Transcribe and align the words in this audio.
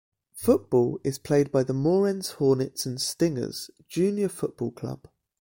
Football 0.33 0.99
is 1.03 1.19
played 1.19 1.51
by 1.51 1.61
the 1.61 1.73
Moorends 1.75 2.31
Hornets 2.39 2.87
and 2.87 2.99
Stingers 2.99 3.69
Junior 3.87 4.29
Football 4.29 4.71
Club. 4.71 5.07